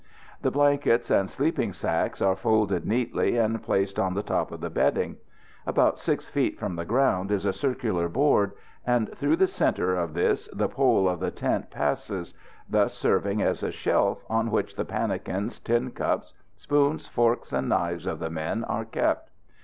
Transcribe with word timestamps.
The 0.41 0.49
blankets 0.49 1.11
and 1.11 1.29
sleeping 1.29 1.73
sacks 1.73 2.23
are 2.23 2.35
folded 2.35 2.87
neatly 2.87 3.37
and 3.37 3.61
placed 3.61 3.99
on 3.99 4.15
the 4.15 4.23
top 4.23 4.51
of 4.51 4.59
the 4.59 4.71
bedding. 4.71 5.17
About 5.67 5.99
6 5.99 6.27
feet 6.27 6.57
from 6.57 6.75
the 6.75 6.85
ground 6.85 7.29
is 7.31 7.45
a 7.45 7.53
circular 7.53 8.09
board, 8.09 8.53
and 8.83 9.15
through 9.15 9.35
the 9.35 9.45
centre 9.45 9.95
of 9.95 10.15
this 10.15 10.49
the 10.51 10.67
pole 10.67 11.07
of 11.07 11.19
the 11.19 11.29
tent 11.29 11.69
passes; 11.69 12.33
thus 12.67 12.95
serving 12.95 13.43
as 13.43 13.61
a 13.61 13.69
shelf 13.69 14.23
on 14.27 14.49
which 14.49 14.75
the 14.75 14.85
pannikins, 14.85 15.59
tin 15.59 15.91
cups, 15.91 16.33
spoons, 16.57 17.05
forks 17.05 17.53
and 17.53 17.69
knives 17.69 18.07
of 18.07 18.17
the 18.17 18.31
men 18.31 18.63
are 18.63 18.85
kept. 18.85 19.29